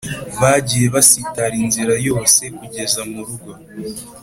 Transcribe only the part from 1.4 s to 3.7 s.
inzira yose kugeza murugo